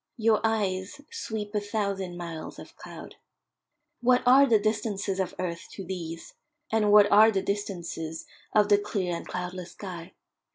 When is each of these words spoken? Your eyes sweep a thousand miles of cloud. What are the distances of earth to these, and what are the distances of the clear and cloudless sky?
Your 0.17 0.41
eyes 0.43 0.99
sweep 1.11 1.53
a 1.53 1.59
thousand 1.59 2.17
miles 2.17 2.57
of 2.57 2.75
cloud. 2.75 3.17
What 4.01 4.23
are 4.25 4.47
the 4.47 4.57
distances 4.57 5.19
of 5.19 5.35
earth 5.37 5.67
to 5.73 5.85
these, 5.85 6.33
and 6.71 6.91
what 6.91 7.11
are 7.11 7.29
the 7.29 7.43
distances 7.43 8.25
of 8.51 8.69
the 8.69 8.79
clear 8.79 9.15
and 9.15 9.27
cloudless 9.27 9.73
sky? 9.73 10.13